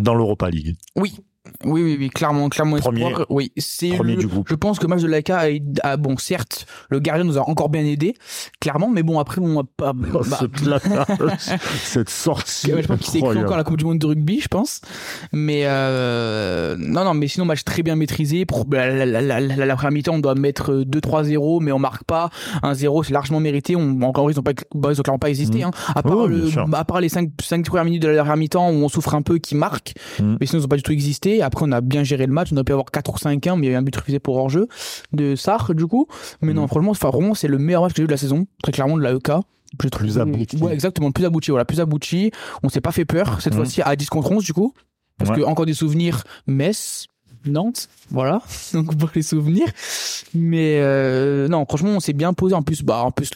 [0.00, 0.76] dans l'Europa League.
[0.96, 1.16] Oui.
[1.64, 3.26] Oui, oui, oui, clairement, clairement Premier- espoir.
[3.28, 4.48] Oui, c'est Premier le- du groupe.
[4.48, 5.30] Je pense que le match de l'AK
[5.82, 8.14] a, bon, certes, le gardien nous a encore bien aidé,
[8.60, 10.46] clairement, mais bon, après, on a pas, Oh, bah, ce
[11.84, 12.70] cette sortie.
[12.70, 14.80] je pense qu'il s'est encore la Coupe du Monde de rugby, je pense.
[15.32, 18.46] Mais, euh, non, non, mais sinon, match très bien maîtrisé.
[18.46, 22.04] Pour la, la, la, la, la- première mi-temps, on doit mettre 2-3-0, mais on marque
[22.04, 22.30] pas.
[22.62, 23.76] 1-0, c'est largement mérité.
[23.76, 25.64] On, encore, ils ont pas, bah, ils ont clairement pas existé, Mhm.
[25.64, 25.70] hein.
[25.94, 28.70] À part, bien le, à part les 5, 5 premières minutes de la dernière mi-temps
[28.70, 29.92] où on souffre un peu, qui marquent.
[30.20, 30.38] Mhm.
[30.40, 31.42] Mais sinon, ils ont pas du tout existé.
[31.52, 32.50] Après, on a bien géré le match.
[32.52, 34.20] On a pu avoir 4 ou 5-1, mais il y a eu un but refusé
[34.20, 34.68] pour hors-jeu
[35.12, 36.06] de Sarr, du coup.
[36.42, 36.68] Mais non, Mhm.
[36.68, 38.46] franchement, enfin, vraiment, c'est le meilleur match que j'ai eu de la saison.
[38.62, 39.32] Très clairement, de la EK.
[39.78, 40.56] Plus abouti.
[40.58, 41.50] Ouais, exactement, plus abouti.
[41.50, 42.30] Voilà, plus abouti.
[42.62, 43.58] On s'est pas fait peur cette Mhm.
[43.60, 44.72] fois-ci à 10 contre 11, du coup.
[45.18, 45.36] Parce Ouais.
[45.38, 47.06] que, encore des souvenirs, Metz,
[47.46, 48.42] Nantes, voilà.
[48.74, 49.68] Donc, pour les souvenirs.
[50.34, 52.54] Mais, euh, non, franchement, on s'est bien posé.
[52.54, 53.30] En plus, bah, en plus,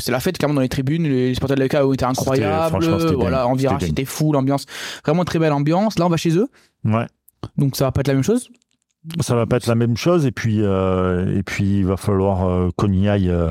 [0.00, 1.02] c'est la fête, clairement, dans les tribunes.
[1.04, 2.68] Les supporters de la EK ont été incroyables.
[2.70, 3.18] franchement, c'était bien.
[3.20, 4.64] Voilà, en virage, c'était fou, l'ambiance.
[5.04, 5.98] Vraiment très belle ambiance.
[5.98, 6.48] Là, on va chez eux.
[6.84, 7.06] Ouais.
[7.56, 8.48] Donc, ça va pas être la même chose?
[9.20, 12.46] Ça va pas être la même chose et puis euh, et puis il va falloir
[12.46, 13.50] euh, qu'on y aille euh,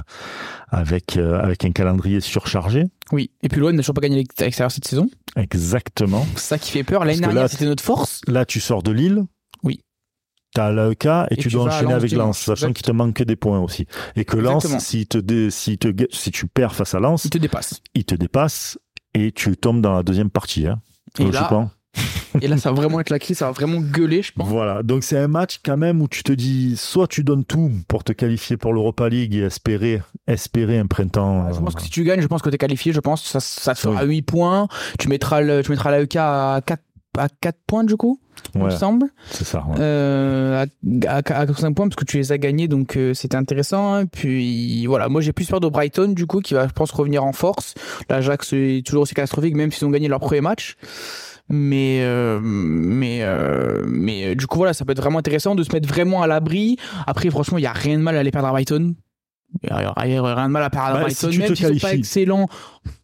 [0.68, 2.86] avec euh, avec un calendrier surchargé.
[3.12, 3.32] Oui.
[3.42, 5.10] Et puis, l'OM n'a toujours pas gagné à l'extérieur cette saison.
[5.36, 6.24] Exactement.
[6.36, 7.04] C'est ça qui fait peur.
[7.04, 8.22] L'année dernière, c'était notre force.
[8.28, 9.24] Là, tu sors de Lille.
[9.64, 9.82] Oui.
[10.54, 12.12] T'as l'AEK et, Et tu tu dois enchaîner Lens avec.
[12.12, 13.88] Lens, sachant qu'il te manque des points aussi.
[14.16, 17.30] Et que Lens, si te, dé- si te, si tu perds face à Lens, Il
[17.32, 17.82] te dépasse.
[17.96, 18.78] il te dépasse
[19.16, 20.68] et tu tombes dans la deuxième partie.
[20.68, 20.80] Hein,
[21.18, 21.70] Et là.
[22.42, 23.38] Et là, ça va vraiment être la crise.
[23.40, 24.48] Ça va vraiment gueuler, je pense.
[24.48, 24.84] Voilà.
[24.84, 28.04] Donc c'est un match quand même où tu te dis, soit tu donnes tout pour
[28.04, 31.52] te qualifier pour l'Europa League et espérer, espérer un printemps.
[31.54, 32.94] Je pense euh, que si tu gagnes, je pense que tu es qualifié.
[32.94, 34.18] Je pense ça, ça te fera Oui.
[34.18, 34.68] 8 points.
[35.00, 36.82] Tu mettras, le, tu mettras l'AEK à 4,
[37.18, 38.20] à 4 points, du coup,
[38.56, 39.08] il me semble.
[39.32, 39.66] c'est ça.
[39.68, 39.76] ouais.
[39.80, 40.66] Euh,
[41.08, 43.96] à, à, à 5 points, parce que tu les as gagnés, donc euh, c'était intéressant.
[43.96, 44.06] hein.
[44.06, 47.24] Puis voilà, moi j'ai plus peur de Brighton, du coup, qui va, je pense, revenir
[47.24, 47.74] en force.
[48.10, 50.78] L'Ajax est toujours aussi catastrophique, même s'ils ont gagné leur premier match.
[51.50, 55.64] Mais euh, mais euh, mais euh, du coup voilà ça peut être vraiment intéressant de
[55.64, 56.78] se mettre vraiment à l'abri.
[57.08, 58.94] Après franchement il y a rien de mal à aller perdre à Brighton.
[59.64, 61.88] Il y a rien de mal à perdre à Bah, Brighton si même s'ils sont
[61.88, 62.48] pas excellents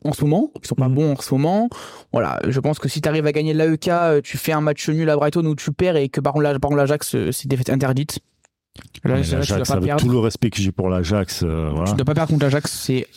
[0.04, 0.94] en ce moment ils sont pas Mhm.
[0.96, 1.70] bons en ce moment.
[2.14, 3.90] Voilà je pense que si tu arrives à gagner l'AEK
[4.24, 7.16] tu fais un match nul à Brighton où tu perds et que par contre l'Ajax
[7.32, 8.20] c'est défaite interdite.
[9.06, 10.04] Là, là, tu dois l'Ajax, pas avec perdre.
[10.04, 11.86] tout le respect que j'ai pour l'Ajax, euh, voilà.
[11.86, 13.08] tu ne dois pas perdre contre l'Ajax c'est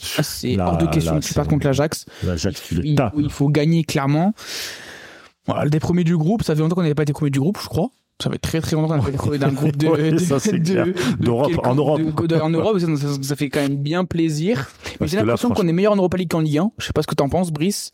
[0.58, 2.06] hors de question là, que tu perds contre l'Ajax.
[2.24, 4.32] L'Ajax, tu le il, il faut gagner clairement.
[5.48, 7.58] Voilà, des premiers du groupe, ça fait longtemps qu'on n'avait pas été premiers du groupe,
[7.61, 7.88] je crois.
[8.22, 11.52] Ça fait très très longtemps qu'on n'a pas été premiers d'un groupe de, de- D'Europe,
[11.64, 12.00] en Europe.
[12.42, 12.78] en Europe,
[13.22, 14.68] ça, fait quand même bien plaisir.
[15.00, 16.72] Mais j'ai l'impression qu'on est meilleur en Europa League qu'en Ligue 1.
[16.78, 17.92] Je sais pas ce que t'en penses, Brice.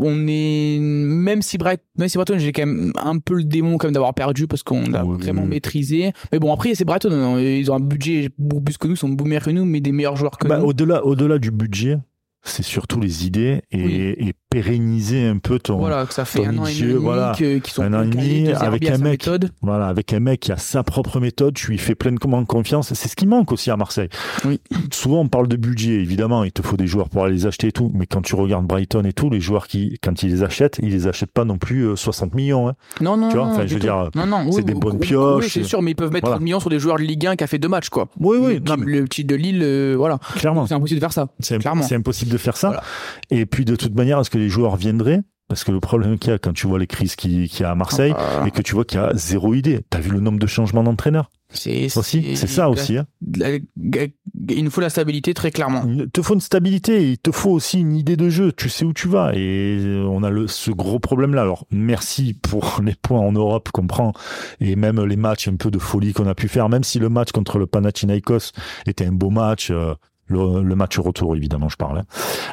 [0.00, 3.78] On est, même si Bright, même si Brighton, j'ai quand même un peu le démon
[3.78, 5.48] quand même d'avoir perdu parce qu'on l'a Oui, vraiment oui.
[5.48, 6.12] maîtrisé.
[6.32, 7.12] Mais bon, après, c'est Brighton.
[7.12, 7.38] hein.
[7.40, 9.80] Ils ont un budget beaucoup plus que nous, ils sont beaucoup meilleurs que nous, mais
[9.80, 10.66] des meilleurs joueurs que Bah, nous.
[10.66, 11.96] au-delà, au-delà du budget,
[12.42, 13.92] c'est surtout les idées et, Oui.
[14.18, 17.32] et pérenniser un peu ton, Voilà, que ça fait un an et demi voilà.
[17.64, 19.12] sont Un an et demi avec un sa mec.
[19.12, 19.50] méthode.
[19.62, 22.92] Voilà, avec un mec qui a sa propre méthode, tu lui fais pleinement confiance.
[22.92, 24.08] C'est ce qui manque aussi à Marseille.
[24.44, 24.60] Oui.
[24.92, 27.68] Souvent, on parle de budget, évidemment, il te faut des joueurs pour aller les acheter
[27.68, 27.92] et tout.
[27.94, 30.90] Mais quand tu regardes Brighton et tout, les joueurs qui, quand ils les achètent, ils
[30.90, 32.68] les achètent pas non plus euh, 60 millions.
[32.68, 32.74] hein.
[33.00, 34.80] Non, non, Tu vois, non, enfin, je veux dire, non, non, c'est oui, des oui,
[34.80, 35.44] bonnes oui, pioches.
[35.44, 36.36] Oui, c'est sûr, mais ils peuvent mettre Voilà.
[36.38, 38.08] 30 millions sur des joueurs de Ligue 1 qui a fait deux matchs, quoi.
[38.18, 40.18] Oui, oui, Le, non, mais le petit de Lille, euh, voilà.
[40.34, 40.66] clairement.
[40.66, 41.28] C'est impossible de faire ça.
[41.38, 41.82] C'est imp- Clairement.
[41.82, 42.82] c'est impossible de faire ça.
[43.30, 46.30] Et puis, de toute manière, est-ce que les joueurs viendraient Parce que le problème qu'il
[46.30, 48.62] y a quand tu vois les crises qu'il y a à Marseille, Ah, et que
[48.62, 49.80] tu vois qu'il y a zéro idée.
[49.90, 52.96] T'as vu le nombre de changements d'entraîneurs c'est aussi C'est ça aussi.
[52.96, 53.06] Hein.
[54.48, 55.84] Il nous faut la stabilité, très clairement.
[55.86, 58.52] Il te faut une stabilité, il te faut aussi une idée de jeu.
[58.52, 59.32] Tu sais où tu vas.
[59.34, 61.42] Et on a le, ce gros problème-là.
[61.42, 64.12] Alors, merci pour les points en Europe qu'on prend
[64.60, 66.68] et même les matchs un peu de folie qu'on a pu faire.
[66.68, 68.52] Même si le match contre le Panathinaikos
[68.86, 69.94] était un beau match, euh,
[70.30, 71.98] le, le match retour, évidemment, je parle.
[71.98, 72.04] hein.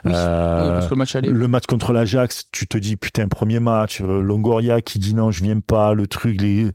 [0.06, 0.12] Oui.
[0.14, 1.30] Euh, Oui, parce que le match allait.
[1.30, 5.32] le match contre l'Ajax, tu te dis putain premier match, euh, Longoria qui dit non
[5.32, 6.72] je viens pas, le truc, les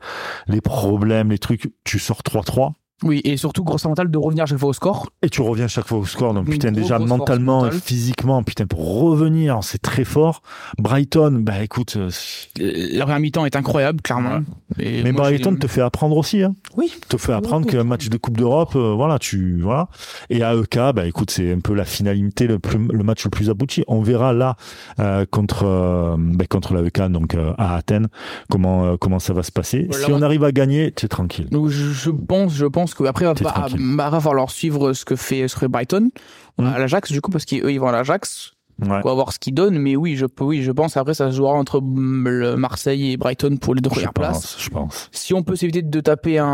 [0.47, 4.47] les problèmes, les trucs, tu sors 3-3 Oui, et surtout, grosse mental de revenir à
[4.47, 5.09] chaque fois au score.
[5.23, 6.35] et tu reviens chaque fois au score.
[6.35, 10.43] Donc putain déjà force mentalement et physiquement, putain pour revenir c'est très fort.
[10.79, 12.11] Brighton, bah écoute, euh,
[12.59, 14.41] La première mi-temps est incroyable, clairement.
[14.79, 16.43] Et mais moi, Brighton te fait apprendre aussi.
[16.43, 16.55] Hein.
[16.77, 16.93] Oui.
[17.09, 19.89] te fait apprendre oui, qu'un match de Coupe d'Europe, euh, voilà, tu voilà.
[20.31, 23.51] Et AEK, bah écoute, c'est un peu la finalité, le, plus, le match le plus
[23.51, 23.85] abouti.
[23.89, 24.57] On verra là
[25.01, 28.09] euh, contre euh, bah, contre l'AEK, donc euh, à Athènes,
[28.51, 29.87] comment euh, comment ça va se passer.
[29.91, 31.49] Voilà, si on arrive à gagner, tu es tranquille.
[31.51, 35.17] Donc je, je pense, je pense que après va, T'es va, falloir suivre ce que
[35.17, 36.11] fait, ce que fait Brighton
[36.59, 38.53] à l'Ajax du coup parce qu'eux ils vont à l'Ajax.
[38.81, 38.89] Ouais.
[39.05, 41.37] On va voir ce qu'ils donnent, mais oui, je oui, je pense après ça se
[41.37, 44.33] jouera entre mm, le Marseille et Brighton pour les deux premières places.
[44.33, 45.09] pense, je pense.
[45.13, 46.47] Si on peut s'éviter de taper un,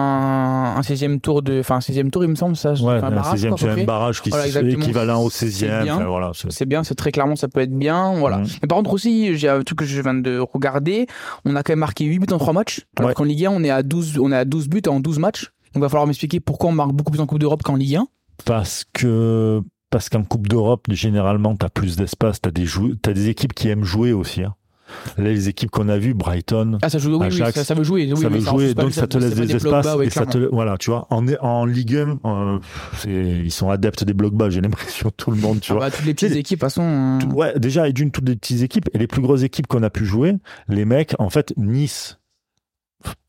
[0.77, 3.11] un 16e tour de, enfin un 16e tour, il me semble, ça, Ouais, un un
[3.13, 5.85] barrage, 16e, quoi, à peu c'est un barrage qui Voilà, est équivalent au C'est 16e.
[5.85, 5.95] bien.
[5.97, 8.39] enfin, voilà, c'est- C'est bien, c'est très clairement, ça peut être bien, voilà.
[8.39, 8.47] Mhm.
[8.63, 11.07] Mais par contre aussi, j'ai un truc que je viens de regarder,
[11.47, 13.15] on a quand même marqué 8 buts en 3 matchs, alors Ouais.
[13.15, 15.51] qu'en Ligue 1, on est à 12, on est à 12 buts en 12 matchs.
[15.75, 17.97] Donc il va falloir m'expliquer pourquoi on marque beaucoup plus en Coupe d'Europe qu'en Ligue
[17.97, 18.07] 1.
[18.45, 22.53] parce que parce qu'en Coupe d'Europe, généralement, tu as plus d'espace, tu as
[23.03, 24.43] t'as des équipes qui aiment jouer aussi.
[24.43, 24.55] hein.
[25.19, 27.75] Là, les équipes qu'on a vues, Brighton, Ah, ça joue, oui, oui, Ajax, ça, ça
[27.75, 28.11] veut jouer.
[28.11, 30.25] Oui, ça oui, veut jouer, donc ça te laisse des espaces bas, ouais, et ça
[30.25, 31.07] te, voilà, tu vois.
[31.11, 32.59] En, en Ligue 1, euh,
[33.07, 35.85] ils sont adeptes des blocs bas, j'ai l'impression, tout le monde, tu Ah vois.
[35.87, 36.83] bah, toutes les petites équipes, de toute façon.
[36.83, 39.67] euh, Tout- Ouais, déjà, et d'une, toutes les petites équipes, et les plus grosses équipes
[39.67, 40.35] qu'on a pu jouer,
[40.69, 42.18] les mecs, en fait, Nice,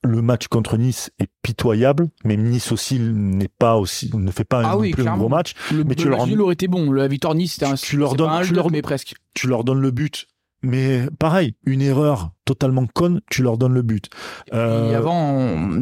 [0.03, 4.61] le match contre Nice est pitoyable, mais Nice aussi n'est pas aussi, ne fait pas
[4.61, 5.53] un, Ah oui, plus un gros match.
[5.71, 6.91] Le, mais tu le leur- match nul aurait été bon.
[6.91, 7.75] La victoire Nice, c'était un.
[7.75, 9.13] Tu leur donnes- tu leur- mais presque.
[9.33, 10.27] Tu leur donnes le but.
[10.61, 14.09] Mais pareil, une erreur totalement conne, tu leur donnes le but.
[14.53, 15.79] Euh, Et avant, on-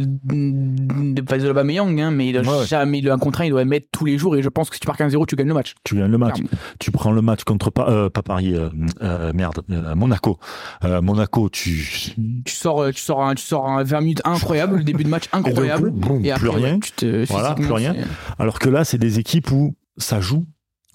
[1.26, 2.66] pas de Aubameyang, hein, mais il doit Ouais, ouais.
[2.68, 4.36] jamais, le un contre un, il doit mettre tous les jours.
[4.36, 5.74] Et je pense que si tu marques un 0 tu gagnes le match.
[5.84, 6.38] tu gagnes le match.
[6.80, 8.70] Tu prends le match contre Pa- euh, pas Paris, euh,
[9.02, 10.38] euh, merde, euh, Monaco.
[10.84, 12.14] Euh, Monaco, tu
[12.46, 15.26] Tu sors, tu sors, un, tu sors un 20 minutes incroyable, le début de match
[15.34, 15.90] et d'un coup, incroyable.
[15.92, 16.74] boum, Et après, plus rien.
[16.76, 17.96] ouais, tu te, Voilà, plus rien.
[18.38, 20.46] Alors que là, c'est des équipes où ça joue.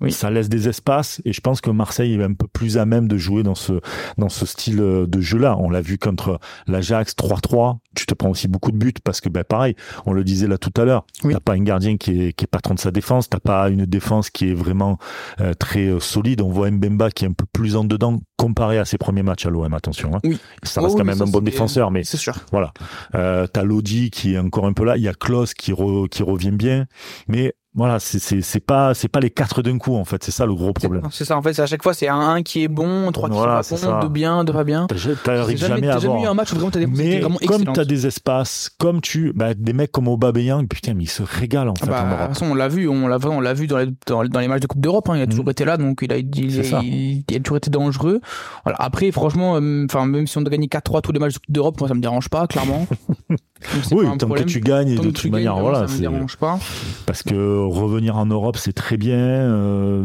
[0.03, 0.12] Oui.
[0.12, 3.09] Ça laisse des espaces et je pense que Marseille est un peu plus à même
[3.09, 3.81] de jouer dans ce
[4.19, 5.57] dans ce style euh, de jeu-là.
[5.59, 7.79] On l'a vu contre l'Ajax 3-3.
[7.95, 10.59] Tu te prends aussi beaucoup de buts parce que ben pareil, on le disait là
[10.59, 11.07] tout à l'heure.
[11.25, 11.33] Oui.
[11.35, 13.29] T'as pas un gardien qui est qui est patron de sa défense.
[13.31, 14.99] T'as pas une défense qui est vraiment
[15.41, 16.41] euh, très euh, solide.
[16.43, 19.47] On voit Mbemba qui est un peu plus en dedans comparé à ses premiers matchs
[19.47, 19.73] à l'OM.
[19.73, 20.15] Attention.
[20.17, 20.21] Hein.
[20.25, 20.38] Oui.
[20.65, 22.35] Ça Oh reste oui, quand même ça, un bon défenseur, mais C'est sûr.
[22.51, 22.73] voilà.
[23.15, 24.97] Euh, t'as Lodi qui est encore un peu là.
[24.97, 26.87] Il y a Klaus qui re- qui revient bien,
[27.29, 30.22] mais voilà, c'est pas c'est pas les quatre d'un coup en fait.
[30.22, 31.02] C'est ça le gros problème.
[31.11, 33.37] C'est ça, en fait, à chaque fois, c'est un 1 qui est bon, 3 qui
[33.37, 34.00] Voilà, sont pas bons, ça.
[34.02, 34.87] 2 bien, 2 pas bien.
[35.24, 36.35] T'arrives jamais, à t'as jamais eu un avoir.
[36.35, 39.72] match où vraiment t'as des Mais vraiment comme t'as des espaces, comme tu, bah, des
[39.72, 42.46] mecs comme Aubameyang, putain, mais ils se régalent en fait Bah, en de toute façon,
[42.50, 44.66] on l'a vu, on l'a, on l'a vu dans les, dans, dans les matchs de
[44.66, 45.08] Coupe d'Europe.
[45.08, 45.50] Hein, il a toujours Mhm.
[45.50, 48.20] été là, donc il a, il, il, il a toujours été dangereux.
[48.64, 48.76] Voilà.
[48.80, 51.52] Après, franchement, euh, enfin, même si on doit gagner 4-3 tous les matchs de Coupe
[51.54, 52.87] d'Europe, moi, ça me dérange pas, clairement.
[53.28, 56.58] Donc, Oui, tant que tu gagnes et de toute manière, voilà, ça me dérange pas.
[57.06, 59.16] parce que revenir en Europe, c'est très bien.
[59.16, 60.05] Euh,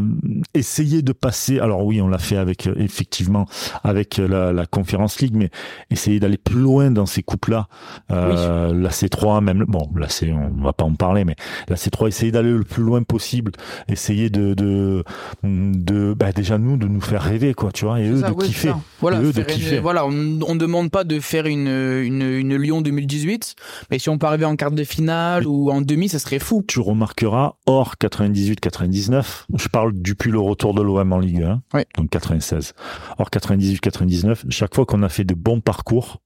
[0.54, 1.60] essayer de passer.
[1.60, 3.46] Alors oui, on l'a fait avec effectivement
[3.84, 5.50] avec la, la Conférence League, mais
[5.90, 7.68] essayer d'aller plus loin dans ces coupes-là.
[8.12, 11.36] Euh, La C3, même bon, la C, on va pas en parler, mais
[11.68, 13.52] la C3, essayer d'aller le plus loin possible.
[13.88, 15.04] Essayer de de,
[15.44, 18.74] de bah, déjà nous de nous faire rêver, quoi, tu vois, et eux de kiffer.
[19.02, 19.80] Voilà, eux de kiffer.
[19.80, 23.56] voilà, on, on demande pas de faire une une, une Lyon 2018,
[23.92, 26.64] mais si on peut arriver en quart de finale ou en demi, ça serait fou.
[26.68, 31.62] Tu remarqueras, hors 98-99, je parle depuis le retour de l'OM en Ligue 1,
[31.96, 32.74] donc 96.
[33.18, 36.22] Hors 98-99, chaque fois qu'on a fait de bons parcours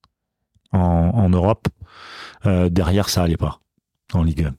[0.72, 1.68] en, en Europe,
[2.46, 3.60] euh, derrière ça allait pas
[4.14, 4.54] en Ligue 1.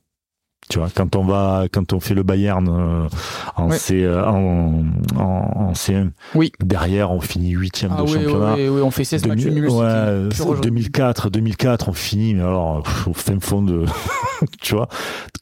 [0.73, 3.07] Tu vois, quand on va, quand on fait le Bayern euh,
[3.55, 4.83] en, C, euh, en,
[5.19, 6.51] en, C1, oui.
[6.61, 8.55] derrière on finit huitième ah de championnat.
[8.55, 9.69] Oui, oui, on fait 16 matchs nuls.
[9.69, 10.29] Ouais,
[10.63, 13.85] 2004, 2004, on finit, mais alors au fin fond de,
[14.61, 14.87] tu vois,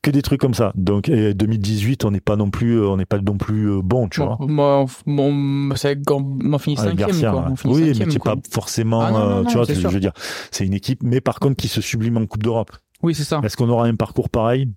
[0.01, 0.73] que des trucs comme ça.
[0.75, 4.19] Donc et 2018, on n'est pas non plus, on n'est pas non plus bon, tu
[4.19, 4.85] bon, vois.
[5.05, 7.07] Moi, c'est quand on finit cinquième.
[7.07, 8.35] On finit oui, cinquième, mais tu quoi.
[8.35, 10.11] pas forcément, Ah non, non, non, tu vois, c'est je veux dire,
[10.51, 12.71] c'est une équipe, mais par contre qui se sublime en Coupe d'Europe.
[13.03, 13.41] Oui, c'est ça.
[13.43, 14.67] Est-ce qu'on aura un parcours pareil?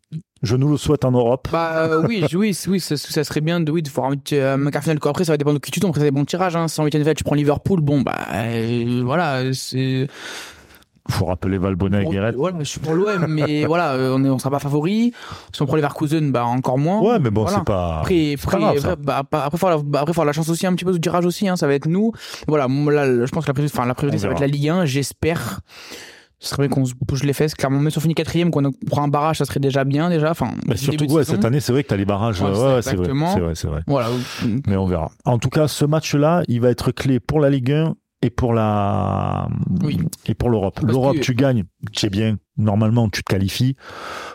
[0.45, 1.49] Je nous le souhaite en Europe.
[1.51, 4.71] Bah euh, oui, oui, oui, ça, ça serait bien de oui de voir un euh,
[4.71, 4.99] quart final.
[5.03, 5.91] Après, ça va dépendre de qui tu tombes.
[5.91, 6.55] Après, ça des bons tirages.
[6.55, 6.69] Hein.
[6.69, 10.07] Si en huitième de finale, tu prends Liverpool, bon bah euh, voilà, c'est
[11.11, 12.33] faut rappeler Valbona et Guéret.
[12.33, 15.13] Voilà, je suis pour l'OM, mais voilà, euh, on on sera pas favori.
[15.53, 17.01] Si on prend Leverkusen, bah encore moins.
[17.01, 17.59] Ouais, mais bon, Voilà.
[17.59, 17.99] c'est pas.
[18.01, 20.75] Après, pas grave, bah, bah, après, faut avoir, après, faut avoir la chance aussi un
[20.75, 22.13] petit peu du tirage aussi, hein, ça va être nous.
[22.49, 24.69] Voilà, là, je pense que la priorité, enfin, la priorité, ça va être la Ligue
[24.69, 25.61] 1, j'espère.
[26.45, 27.55] Ce serait bien qu'on se bouge les fesses.
[27.55, 30.31] Clairement, même si on finit quatrième, qu'on prend un barrage, ça serait déjà bien, déjà.
[30.31, 32.41] Enfin, Bah, surtout, ouais, cette année, c'est vrai que t'as les barrages.
[32.43, 33.55] Ouais, Ouais, c'est vrai.
[33.55, 33.81] C'est vrai.
[33.87, 34.09] Voilà.
[34.67, 35.11] Mais on verra.
[35.25, 38.53] En tout cas, ce match-là, il va être clé pour la Ligue 1 et pour
[38.55, 39.49] la
[39.83, 39.99] Oui.
[40.27, 40.81] et pour l'Europe.
[40.83, 42.37] L'Europe, que- tu gagnes, c'est bien.
[42.59, 43.77] Normalement, tu te qualifies,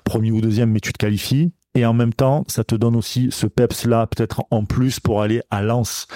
[0.04, 1.54] premier ou deuxième, mais tu te qualifies.
[1.76, 5.22] Et en même temps, ça te donne aussi ce peps là, peut-être en plus pour
[5.22, 6.08] aller à Lens.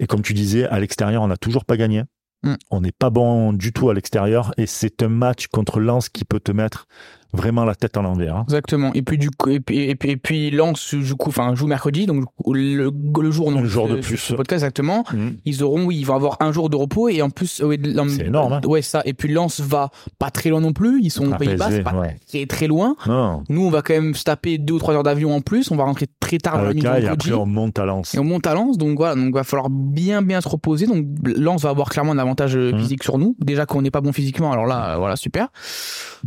[0.00, 2.02] Et comme tu disais, à l'extérieur, on n'a toujours pas gagné.
[2.42, 2.54] Mm.
[2.70, 4.52] On n'est pas bon du tout à l'extérieur.
[4.56, 6.86] Et c'est un match contre Lens qui peut te mettre
[7.32, 8.36] vraiment la tête à l'envers.
[8.36, 8.42] hein.
[8.44, 8.90] Exactement.
[8.94, 11.66] Et puis du coup, et puis et puis, et puis Lens du coup, enfin joue
[11.66, 12.90] mercredi, donc le,
[13.20, 14.16] le jour non, Un jour de plus.
[14.18, 15.04] Ce podcast exactement.
[15.12, 15.28] Mm.
[15.44, 18.26] Ils auront, oui, ils vont avoir un jour de repos et en plus, ouais, C'est
[18.26, 18.60] énorme, hein.
[18.66, 19.02] Ouais, ça.
[19.04, 21.00] Et puis Lens va pas très loin non plus.
[21.02, 22.16] Ils sont aux Pays-Bas, c'est pas ouais.
[22.28, 22.96] très très loin.
[23.06, 23.42] Non.
[23.48, 25.70] Nous, on va quand même se taper deux ou trois heures d'avion en plus.
[25.70, 28.14] On va rentrer très tard dans la nuit et après, on monte à Lens.
[28.14, 30.86] Et on monte à Lens, donc voilà, donc va falloir bien bien se reposer.
[30.86, 32.78] Donc Lens va avoir clairement un avantage euh, Mhm.
[32.78, 33.36] physique sur nous.
[33.40, 35.48] Déjà qu'on n'est pas bon physiquement, alors là, euh, voilà, super.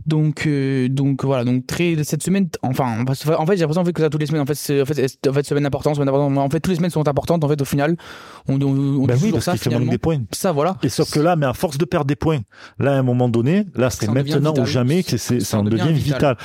[0.06, 3.94] Donc euh, donc voilà, donc très cette semaine, enfin, en fait, j'ai l'impression en fait,
[3.94, 5.96] que ça toutes les semaines, en fait, c'est- en fait, c'est- en fait, semaine importante,
[5.96, 6.38] semaine importante.
[6.38, 7.44] En fait, toutes les semaines sont importantes.
[7.44, 7.96] En fait, au final,
[8.48, 8.66] on, on,
[9.02, 10.22] on Ben oui, parce ça manque des points.
[10.32, 10.78] Ça, voilà.
[10.84, 12.40] Et sauf que là, mais à force de perdre des points,
[12.80, 15.62] là, à un moment donné, là, c'est maintenant ou jamais que c'est, ça Ça en
[15.62, 16.36] en devient vital.
[16.36, 16.38] vital.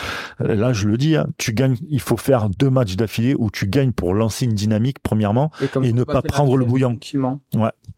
[0.43, 3.51] Euh, Là, je le dis, hein, tu gagnes, il faut faire deux matchs d'affilée où
[3.51, 5.51] tu gagnes pour lancer une dynamique, premièrement,
[5.83, 6.91] et ne pas prendre le bouillon.
[6.91, 7.41] tranquillement.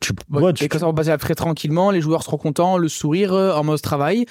[0.00, 2.76] Tu, Ouais, ouais, tu- et comme ça, va passer très tranquillement, les joueurs seront contents,
[2.76, 4.26] le sourire euh, en mode travail.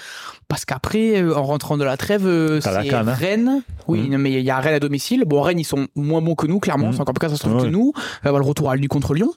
[0.49, 3.03] Parce qu'après, euh, en rentrant de la trêve, euh, c'est hein.
[3.07, 3.61] Rennes.
[3.87, 5.23] Oui, non, mais il y a Rennes à domicile.
[5.25, 6.87] Bon, Rennes, ils sont moins bons que nous, clairement.
[6.87, 6.93] Mhm.
[6.93, 7.65] C'est encore plus catastrophique Ouais.
[7.65, 7.91] que nous.
[7.95, 9.31] Va y avoir le retour à lui contre Lyon.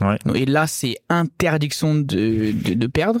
[0.00, 0.16] Ouais.
[0.34, 2.04] Et là, c'est interdiction de,
[2.52, 3.20] de, de perdre.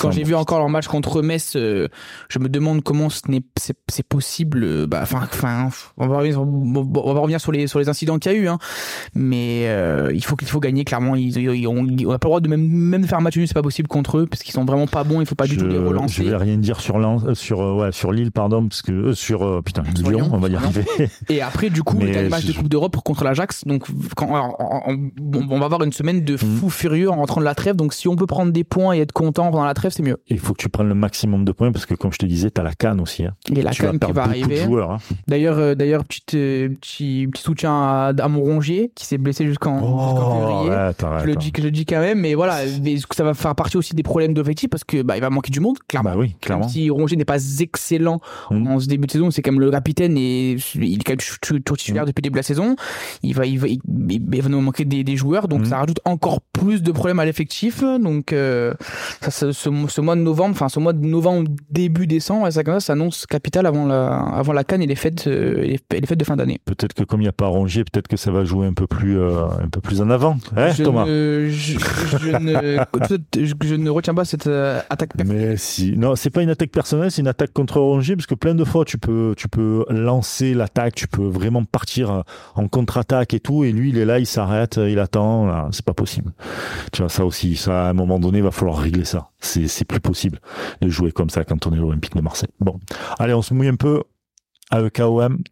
[0.00, 1.88] quand j'ai vu encore leur match contre Metz, euh,
[2.28, 4.64] je me demande comment ce n'est c'est, possible.
[4.64, 8.18] euh, Bah, enfin, enfin, on va revenir, on va revenir sur les sur les incidents
[8.18, 8.58] qu'il y a eu, hein.
[9.14, 11.14] Mais euh, il faut qu'il faut gagner clairement.
[11.16, 13.54] Ils, ils on n'a pas le droit de même même faire un match nul, c'est
[13.54, 15.20] pas possible contre eux parce qu'ils sont vraiment pas bons.
[15.20, 16.24] Il faut pas du je, tout les je relancer.
[16.24, 19.84] vais rien dire sur Lens- sur ouais, sur Lille, pardon, parce que euh, sur putain
[19.94, 20.84] Sur Lyon, Lyon, on va y arriver.
[21.28, 23.24] Et après, du coup, Mais il y a le match de je- Coupe d'Europe contre
[23.24, 23.64] l'Ajax.
[23.64, 23.84] Donc,
[24.16, 26.38] quand, alors, on, on- on va avoir une semaine de Mhm.
[26.38, 27.76] fou furieux en rentrant de la trêve.
[27.76, 30.16] Donc, si on peut prendre des points et être content pendant la trêve, c'est mieux.
[30.28, 32.50] Il faut que tu prennes le maximum de points parce que comme je te disais,
[32.50, 33.24] t'as la canne aussi.
[33.24, 33.34] Hein.
[33.54, 34.62] Et la tu canne qui va arriver.
[34.62, 34.98] Hein.
[35.28, 39.46] D'ailleurs, euh, d'ailleurs, petit, euh, petit, petit soutien à, à mon rongier qui s'est blessé
[39.46, 40.70] jusqu'en Oh, février.
[40.70, 43.54] ouais, Je le dis, je le dis quand même, mais voilà, mais ça va faire
[43.54, 46.10] partie aussi des problèmes d'effectifs parce que bah, il va manquer du monde, clairement.
[46.10, 46.64] Bah oui, clairement.
[46.64, 48.66] Même si Rongier n'est pas excellent Mhm.
[48.68, 51.62] en ce début de saison, c'est quand même le capitaine et il est quand même
[51.62, 52.76] titulaire depuis le début de la saison.
[53.22, 55.66] Il va, il va, il, il va nous manquer des, des joueurs, donc Mhm.
[55.66, 57.82] ça rajoute encore plus de problèmes à l'effectif.
[57.82, 58.72] Donc euh,
[59.20, 62.80] ça, ce, ce, mois de novembre, enfin ce mois de novembre début décembre, ça, ça
[62.80, 66.24] s'annonce capital avant la, avant la canne et les fêtes, euh, et les, fêtes de
[66.24, 66.60] fin d'année.
[66.64, 68.86] Peut-être que comme il n'y a pas Rongier, peut-être que ça va jouer un peu
[68.86, 70.38] plus, euh, un peu plus en avant.
[70.56, 72.78] Hein, je, Thomas ne, je, je ne,
[73.44, 75.10] je, je ne retiens pas cette attaque.
[75.24, 78.34] Mais si, non, c'est pas une attaque personnelle, c'est une attaque contre Rongier, parce que
[78.34, 82.22] plein de fois tu peux, tu peux lancer l'attaque, tu peux vraiment partir
[82.54, 85.95] en contre-attaque et tout, et lui il est là, il s'arrête, il attend, c'est pas
[85.96, 86.32] possible.
[86.92, 89.30] Tu vois ça aussi, ça à un moment donné, il va falloir régler ça.
[89.40, 90.40] C'est, plus possible
[90.80, 92.50] de jouer comme ça quand on est l'Olympique de Marseille.
[92.60, 92.78] Bon,
[93.18, 94.02] allez, on se mouille un peu
[94.70, 95.42] avec AOM.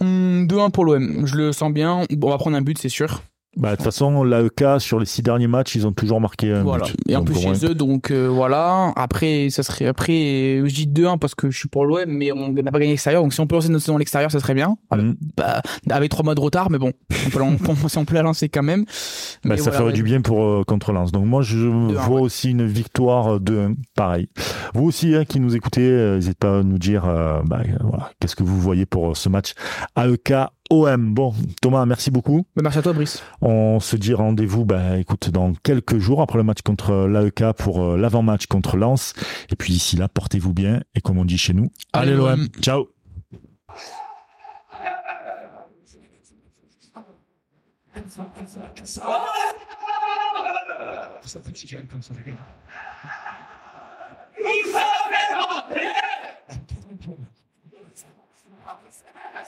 [0.00, 1.26] Hum, 2-1 pour l'OM.
[1.26, 2.04] Je le sens bien.
[2.10, 3.22] Bon, on va prendre un but, c'est sûr.
[3.56, 6.62] Bah, de toute façon, l'AEK, sur les six derniers matchs, ils ont toujours marqué un
[6.62, 6.86] Voilà.
[6.86, 6.96] but.
[7.06, 8.92] Et en Donc, plus au moins- chez eux, donc euh, voilà.
[8.96, 10.62] Après, ça serait après.
[10.64, 13.22] Je dis 2-1 parce que je suis pour l'OM, mais on n'a pas gagné l'extérieur.
[13.22, 14.76] Donc si on peut lancer notre saison à l'extérieur, ça serait bien.
[14.90, 15.16] Mhm.
[15.36, 15.60] Bah,
[15.90, 16.92] avec trois mois de retard, mais bon,
[17.26, 17.40] on peut,
[17.96, 18.84] on peut la lancer quand même.
[19.44, 19.92] Bah, ça voilà, ferait ouais.
[19.92, 21.12] du bien pour euh, contre Lens.
[21.12, 22.20] Donc moi je vois ouais.
[22.22, 24.28] aussi une victoire de 1 pareil.
[24.74, 27.72] Vous aussi hein, qui nous écoutez, euh, n'hésitez pas à nous dire euh, bah, euh,
[27.82, 29.52] voilà, qu'est-ce que vous voyez pour euh, ce match
[29.96, 30.32] AEK
[30.72, 31.12] OM.
[31.12, 32.46] Bon, Thomas, merci beaucoup.
[32.56, 33.22] Bah, merci à toi, Brice.
[33.42, 37.52] On se dit rendez-vous, ben, écoute, dans quelques jours après le match contre euh, l'AEK
[37.58, 39.12] pour euh, l'avant-match contre Lens.
[39.50, 42.48] Et puis d'ici là, portez-vous bien et comme on dit chez nous, allez l'OM.
[42.60, 42.88] Ciao.